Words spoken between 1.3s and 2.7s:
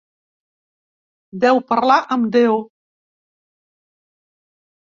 Deu parlar amb Déu.